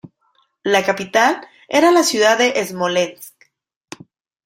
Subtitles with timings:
[0.63, 3.35] La capital era la ciudad de Smolensk.